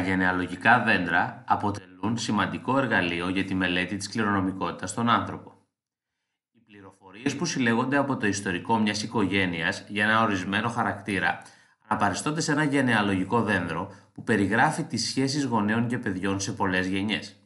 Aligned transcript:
Τα 0.00 0.06
γενεαλογικά 0.06 0.82
δέντρα 0.82 1.44
αποτελούν 1.46 2.18
σημαντικό 2.18 2.78
εργαλείο 2.78 3.28
για 3.28 3.44
τη 3.44 3.54
μελέτη 3.54 3.96
της 3.96 4.08
κληρονομικότητας 4.08 4.90
στον 4.90 5.08
άνθρωπο. 5.08 5.54
Οι 6.50 6.58
πληροφορίες 6.66 7.36
που 7.36 7.44
συλλέγονται 7.44 7.96
από 7.96 8.16
το 8.16 8.26
ιστορικό 8.26 8.78
μιας 8.78 9.02
οικογένειας 9.02 9.84
για 9.88 10.04
ένα 10.04 10.22
ορισμένο 10.22 10.68
χαρακτήρα 10.68 11.42
αναπαριστώνται 11.86 12.40
σε 12.40 12.52
ένα 12.52 12.64
γενεαλογικό 12.64 13.42
δέντρο 13.42 13.92
που 14.12 14.22
περιγράφει 14.22 14.84
τις 14.84 15.08
σχέσεις 15.08 15.44
γονέων 15.44 15.86
και 15.86 15.98
παιδιών 15.98 16.40
σε 16.40 16.52
πολλές 16.52 16.86
γενιές. 16.86 17.36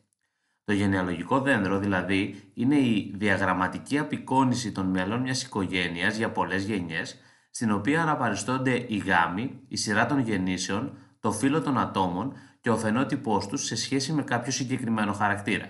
Το 0.64 0.72
γενεαλογικό 0.72 1.40
δέντρο 1.40 1.78
δηλαδή 1.78 2.50
είναι 2.54 2.76
η 2.76 3.14
διαγραμματική 3.16 3.98
απεικόνηση 3.98 4.72
των 4.72 4.86
μελών 4.86 5.20
μιας 5.20 5.42
οικογένειας 5.42 6.16
για 6.16 6.30
πολλές 6.30 6.64
γενιές 6.64 7.18
στην 7.50 7.70
οποία 7.70 8.02
αναπαριστώνται 8.02 8.84
οι 8.88 8.96
γάμοι, 8.96 9.60
η 9.68 9.76
σειρά 9.76 10.06
των 10.06 10.18
γεννήσεων, 10.18 10.98
το 11.24 11.32
φύλλο 11.32 11.62
των 11.62 11.78
ατόμων 11.78 12.32
και 12.60 12.70
ο 12.70 12.76
φαινότυπός 12.76 13.46
τους 13.46 13.64
σε 13.64 13.76
σχέση 13.76 14.12
με 14.12 14.22
κάποιο 14.22 14.52
συγκεκριμένο 14.52 15.12
χαρακτήρα. 15.12 15.68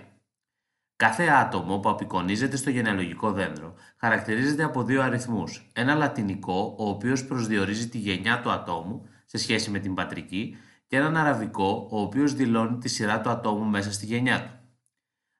Κάθε 0.95 1.23
άτομο 1.27 1.79
που 1.79 1.89
απεικονίζεται 1.89 2.57
στο 2.57 2.69
γενεαλογικό 2.69 3.31
δέντρο 3.31 3.73
χαρακτηρίζεται 3.97 4.63
από 4.63 4.83
δύο 4.83 5.01
αριθμούς. 5.01 5.69
Ένα 5.73 5.95
λατινικό, 5.95 6.75
ο 6.77 6.89
οποίος 6.89 7.25
προσδιορίζει 7.25 7.89
τη 7.89 7.97
γενιά 7.97 8.41
του 8.41 8.51
ατόμου 8.51 9.05
σε 9.25 9.37
σχέση 9.37 9.69
με 9.69 9.79
την 9.79 9.93
πατρική, 9.93 10.57
και 10.87 10.95
έναν 10.95 11.17
αραβικό, 11.17 11.87
ο 11.91 11.99
οποίος 11.99 12.33
δηλώνει 12.33 12.77
τη 12.77 12.89
σειρά 12.89 13.21
του 13.21 13.29
ατόμου 13.29 13.65
μέσα 13.65 13.91
στη 13.91 14.05
γενιά 14.05 14.43
του. 14.43 14.59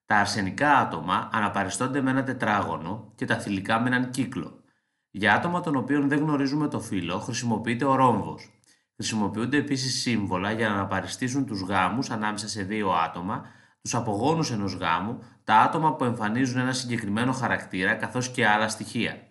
Τα 0.06 0.16
αρσενικά 0.16 0.78
άτομα 0.78 1.30
αναπαριστώνται 1.32 2.02
με 2.02 2.10
ένα 2.10 2.24
τετράγωνο 2.24 3.12
και 3.16 3.26
τα 3.26 3.40
θηλυκά 3.40 3.80
με 3.80 3.88
έναν 3.88 4.10
κύκλο. 4.10 4.64
Για 5.10 5.34
άτομα 5.36 5.62
των 5.62 5.76
οποίων 5.76 6.08
δεν 6.08 6.20
γνωρίζουμε 6.20 6.68
το 6.68 6.80
φύλλο, 6.80 7.20
χρησιμοποιείται 7.20 7.86
ο 7.86 7.96
ρόμβος. 7.96 8.55
Χρησιμοποιούνται 8.96 9.58
επίσης 9.58 10.02
σύμβολα 10.02 10.52
για 10.52 10.68
να 10.68 10.74
αναπαριστήσουν 10.74 11.46
τους 11.46 11.62
γάμους 11.62 12.10
ανάμεσα 12.10 12.48
σε 12.48 12.64
δύο 12.64 12.92
άτομα, 12.92 13.46
τους 13.82 13.96
απογόνους 13.96 14.52
ενός 14.52 14.74
γάμου, 14.74 15.24
τα 15.44 15.56
άτομα 15.56 15.96
που 15.96 16.04
εμφανίζουν 16.04 16.60
ένα 16.60 16.74
συγκεκριμένο 16.74 17.32
χαρακτήρα 17.32 17.94
καθώς 17.94 18.30
και 18.30 18.48
άλλα 18.48 18.70
στοιχεία. 18.70 19.28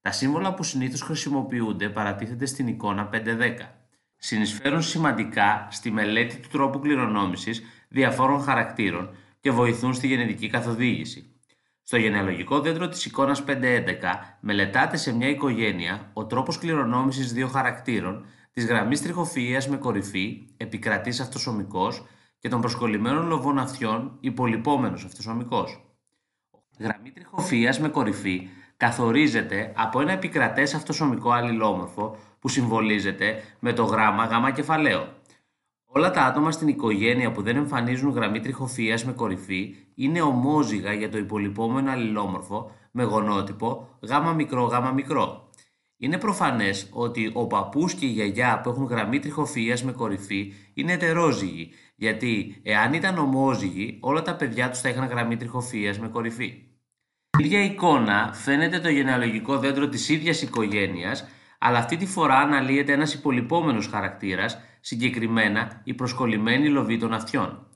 Τα 0.00 0.12
σύμβολα 0.12 0.54
που 0.54 0.62
συνήθως 0.62 1.00
χρησιμοποιούνται 1.00 1.88
παρατίθεται 1.88 2.46
στην 2.46 2.66
εικόνα 2.66 3.08
510. 3.12 3.18
Συνεισφέρουν 4.16 4.82
σημαντικά 4.82 5.68
στη 5.70 5.90
μελέτη 5.90 6.36
του 6.36 6.48
τρόπου 6.48 6.78
κληρονόμησης 6.78 7.62
διαφόρων 7.88 8.42
χαρακτήρων 8.42 9.16
και 9.40 9.50
βοηθούν 9.50 9.94
στη 9.94 10.06
γενετική 10.06 10.48
καθοδήγηση. 10.48 11.30
Στο 11.82 11.96
γενεαλογικό 11.96 12.60
δέντρο 12.60 12.88
της 12.88 13.04
εικόνας 13.04 13.44
511 13.46 13.52
μελετάται 14.40 14.96
σε 14.96 15.14
μια 15.14 15.28
οικογένεια 15.28 16.10
ο 16.12 16.26
τρόπος 16.26 16.58
κληρονόμησης 16.58 17.32
δύο 17.32 17.48
χαρακτήρων 17.48 18.26
της 18.56 18.66
γραμμής 18.66 19.02
τριχοφυΐας 19.02 19.66
με 19.68 19.76
κορυφή, 19.76 20.46
επικρατής 20.56 21.20
αυτοσωμικός 21.20 22.04
και 22.38 22.48
των 22.48 22.60
προσκολλημένων 22.60 23.26
λοβών 23.26 23.58
αυτιών, 23.58 24.16
υπολοιπόμενος 24.20 25.04
αυτοσωμικός. 25.04 25.84
Γραμμή 26.78 27.12
τριχοφυΐας 27.16 27.78
με 27.80 27.88
κορυφή 27.88 28.48
καθορίζεται 28.76 29.72
από 29.76 30.00
ένα 30.00 30.12
επικρατές 30.12 30.74
αυτοσωμικό 30.74 31.30
αλληλόμορφο 31.30 32.16
που 32.38 32.48
συμβολίζεται 32.48 33.42
με 33.58 33.72
το 33.72 33.84
γράμμα 33.84 34.24
γάμα 34.24 34.50
κεφαλαίο. 34.50 35.08
Όλα 35.86 36.10
τα 36.10 36.24
άτομα 36.24 36.50
στην 36.50 36.68
οικογένεια 36.68 37.32
που 37.32 37.42
δεν 37.42 37.56
εμφανίζουν 37.56 38.10
γραμμή 38.10 38.40
τριχοφυΐας 38.44 39.02
με 39.04 39.12
κορυφή 39.12 39.74
είναι 39.94 40.20
ομόζυγα 40.20 40.92
για 40.92 41.10
το 41.10 41.18
υπολοιπόμενο 41.18 41.90
αλληλόμορφο 41.90 42.70
με 42.90 43.02
γονότυπο 43.02 43.88
γάμα 44.00 44.32
μικρό 44.32 44.62
γάμα 44.62 44.90
μικρό. 44.90 45.45
Είναι 45.98 46.18
προφανές 46.18 46.88
ότι 46.92 47.30
ο 47.34 47.46
παππούς 47.46 47.94
και 47.94 48.06
η 48.06 48.08
γιαγιά 48.08 48.60
που 48.60 48.68
έχουν 48.68 48.84
γραμμή 48.84 49.20
τριχοφυΐας 49.22 49.80
με 49.80 49.92
κορυφή 49.92 50.52
είναι 50.74 50.92
ετερόζυγοι, 50.92 51.70
γιατί 51.96 52.60
εάν 52.62 52.92
ήταν 52.92 53.18
ομόζυγοι 53.18 53.98
όλα 54.00 54.22
τα 54.22 54.36
παιδιά 54.36 54.70
τους 54.70 54.80
θα 54.80 54.88
είχαν 54.88 55.06
γραμμή 55.06 55.36
τριχοφυΐας 55.36 55.96
με 56.00 56.08
κορυφή. 56.08 56.62
Στην 57.30 57.44
ίδια 57.44 57.64
εικόνα 57.64 58.30
φαίνεται 58.32 58.80
το 58.80 58.88
γενεαλογικό 58.88 59.58
δέντρο 59.58 59.88
της 59.88 60.08
ίδιας 60.08 60.42
οικογένειας, 60.42 61.26
αλλά 61.58 61.78
αυτή 61.78 61.96
τη 61.96 62.06
φορά 62.06 62.38
αναλύεται 62.38 62.92
ένας 62.92 63.14
υπολοιπόμενος 63.14 63.86
χαρακτήρας 63.86 64.58
συγκεκριμένα 64.80 65.80
η 65.84 65.94
προσκολλημένη 65.94 66.68
λοβή 66.68 66.96
των 66.98 67.12
αυτιών. 67.12 67.66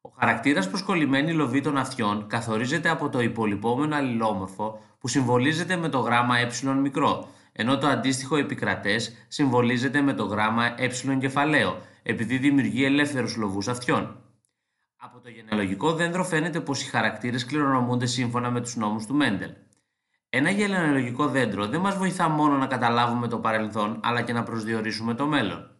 Ο 0.00 0.08
χαρακτήρας 0.18 0.68
προσκολλημένη 0.68 1.32
λοβή 1.32 1.60
των 1.60 1.76
αυτιών 1.76 2.26
καθορίζεται 2.28 2.88
από 2.88 3.08
το 3.08 3.20
υπολοιπόμενο 3.20 3.96
αλληλόμορφο 3.96 4.80
που 4.98 5.08
συμβολίζεται 5.08 5.76
με 5.76 5.88
το 5.88 5.98
γράμμα 5.98 6.38
ε 6.38 6.72
μικρό, 6.82 7.28
ενώ 7.52 7.78
το 7.78 7.86
αντίστοιχο 7.86 8.36
επικρατές 8.36 9.26
συμβολίζεται 9.28 10.00
με 10.00 10.12
το 10.12 10.24
γράμμα 10.24 10.74
ε 10.76 10.88
κεφαλαίο, 11.20 11.80
επειδή 12.02 12.38
δημιουργεί 12.38 12.84
ελεύθερους 12.84 13.36
λοβούς 13.36 13.68
αυτιών. 13.68 14.16
Από 14.96 15.20
το 15.20 15.28
γενεαλογικό 15.28 15.92
δέντρο 15.92 16.24
φαίνεται 16.24 16.60
πως 16.60 16.82
οι 16.82 16.90
χαρακτήρες 16.90 17.44
κληρονομούνται 17.44 18.06
σύμφωνα 18.06 18.50
με 18.50 18.60
τους 18.60 18.76
νόμους 18.76 19.06
του 19.06 19.14
Μέντελ. 19.14 19.50
Ένα 20.28 20.50
γενεαλογικό 20.50 21.28
δέντρο 21.28 21.66
δεν 21.66 21.80
μας 21.80 21.96
βοηθά 21.96 22.28
μόνο 22.28 22.56
να 22.56 22.66
καταλάβουμε 22.66 23.28
το 23.28 23.38
παρελθόν, 23.38 24.00
αλλά 24.02 24.22
και 24.22 24.32
να 24.32 24.42
προσδιορίσουμε 24.42 25.14
το 25.14 25.26
μέλλον. 25.26 25.70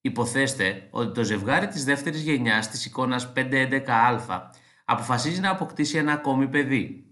Υποθέστε 0.00 0.88
ότι 0.90 1.12
το 1.14 1.24
ζευγάρι 1.24 1.66
της 1.66 1.84
δεύτερης 1.84 2.22
γενιάς 2.22 2.68
της 2.68 2.86
εικόνας 2.86 3.32
511α 3.36 4.40
αποφασίζει 4.84 5.40
να 5.40 5.50
αποκτήσει 5.50 5.98
ένα 5.98 6.12
ακόμη 6.12 6.48
παιδί. 6.48 7.04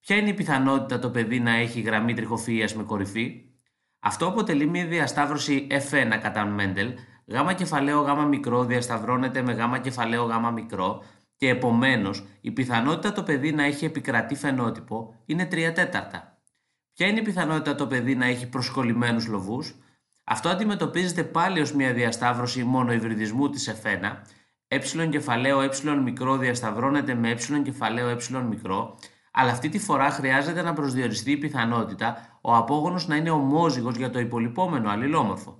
Ποια 0.00 0.16
είναι 0.16 0.28
η 0.28 0.34
πιθανότητα 0.34 0.98
το 0.98 1.10
παιδί 1.10 1.40
να 1.40 1.50
έχει 1.50 1.80
γραμμή 1.80 2.14
τριχοφυΐας 2.16 2.72
με 2.72 2.82
κορυφή; 2.82 3.51
Αυτό 4.04 4.26
αποτελεί 4.26 4.66
μια 4.66 4.86
διασταύρωση 4.86 5.66
F1 5.70 6.18
κατά 6.22 6.44
Μέντελ, 6.44 6.92
γ 7.24 7.54
κεφαλαίο 7.54 8.00
γ 8.00 8.26
μικρό 8.28 8.64
διασταυρώνεται 8.64 9.42
με 9.42 9.52
γ 9.52 9.80
κεφαλαίο 9.80 10.24
γ 10.24 10.52
μικρό 10.52 11.02
και 11.36 11.48
επομένως 11.48 12.24
η 12.40 12.50
πιθανότητα 12.50 13.12
το 13.12 13.22
παιδί 13.22 13.52
να 13.52 13.64
έχει 13.64 13.84
επικρατεί 13.84 14.34
φαινότυπο 14.34 15.14
είναι 15.26 15.48
3 15.52 15.72
τέταρτα. 15.74 16.38
Ποια 16.92 17.06
είναι 17.06 17.18
η 17.18 17.22
πιθανότητα 17.22 17.74
το 17.74 17.86
παιδί 17.86 18.14
να 18.14 18.26
έχει 18.26 18.48
προσκολλημένους 18.48 19.26
λοβούς; 19.26 19.74
Αυτό 20.24 20.48
αντιμετωπίζεται 20.48 21.24
πάλι 21.24 21.60
ως 21.60 21.74
μια 21.74 21.92
διασταύρωση 21.92 22.64
μόνο 22.64 22.92
υβριδισμού 22.92 23.50
της 23.50 23.68
εφένα, 23.68 24.26
ε 24.68 24.78
κεφαλαίο 25.10 25.60
ε 25.60 25.94
μικρό 26.02 26.36
διασταυρώνεται 26.36 27.14
με 27.14 27.30
ε 27.30 27.34
κεφαλαίο 27.62 28.08
ε 28.08 28.16
μικρό, 28.48 28.98
αλλά 29.32 29.50
αυτή 29.50 29.68
τη 29.68 29.78
φορά 29.78 30.10
χρειάζεται 30.10 30.62
να 30.62 30.72
προσδιοριστεί 30.72 31.30
η 31.30 31.36
πιθανότητα 31.36 32.31
ο 32.44 32.54
απόγονος 32.54 33.06
να 33.06 33.16
είναι 33.16 33.30
ομόζυγος 33.30 33.96
για 33.96 34.10
το 34.10 34.18
υπολοιπόμενο 34.18 34.90
αλληλόμορφο. 34.90 35.58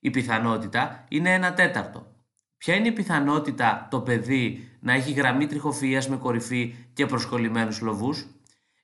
Η 0.00 0.10
πιθανότητα 0.10 1.04
είναι 1.08 1.34
ένα 1.34 1.52
τέταρτο. 1.52 2.06
Ποια 2.56 2.74
είναι 2.74 2.88
η 2.88 2.92
πιθανότητα 2.92 3.86
το 3.90 4.00
παιδί 4.00 4.68
να 4.80 4.92
έχει 4.92 5.12
γραμμή 5.12 5.46
τριχοφυΐας 5.50 6.06
με 6.08 6.16
κορυφή 6.16 6.74
και 6.92 7.06
προσκολλημένους 7.06 7.80
λοβούς; 7.80 8.26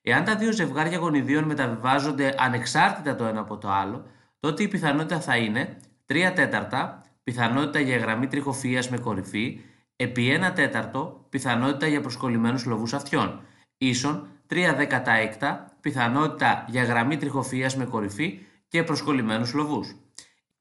Εάν 0.01 0.23
τα 0.23 0.35
δύο 0.35 0.51
ζευγάρια 0.51 0.97
γονιδίων 0.97 1.43
μεταβιβάζονται 1.43 2.35
ανεξάρτητα 2.37 3.15
το 3.15 3.25
ένα 3.25 3.39
από 3.39 3.57
το 3.57 3.71
άλλο, 3.71 4.05
τότε 4.39 4.63
η 4.63 4.67
πιθανότητα 4.67 5.19
θα 5.19 5.37
είναι 5.37 5.77
3 6.05 6.31
τέταρτα 6.35 7.01
πιθανότητα 7.23 7.79
για 7.79 7.97
γραμμή 7.97 8.27
τριχοφυΐας 8.31 8.87
με 8.89 8.97
κορυφή 8.97 9.59
επί 9.95 10.39
1 10.49 10.53
τέταρτο 10.55 11.25
πιθανότητα 11.29 11.87
για 11.87 12.01
προσκολλημένους 12.01 12.65
λοβούς 12.65 12.93
αυτιών, 12.93 13.41
ίσον 13.77 14.27
3 14.49 14.73
δέκατα 14.75 15.11
έκτα 15.11 15.71
πιθανότητα 15.81 16.65
για 16.67 16.83
γραμμή 16.83 17.17
τριχοφυΐας 17.21 17.73
με 17.75 17.85
κορυφή 17.85 18.39
και 18.67 18.83
προσκολλημένους 18.83 19.53
λοβούς. 19.53 19.95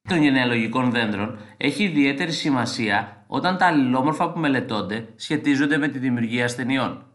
Των 0.09 0.23
γενεαλογικών 0.23 0.91
δέντρων 0.91 1.39
έχει 1.57 1.85
ιδιαίτερη 1.85 2.33
σημασία 2.33 3.25
όταν 3.27 3.57
τα 3.57 3.67
αλληλόμορφα 3.67 4.31
που 4.33 4.39
μελετώνται 4.39 5.09
σχετίζονται 5.17 5.77
με 5.77 5.89
τη 5.89 5.99
δημιουργία 5.99 6.45
ασθενειών. 6.45 7.06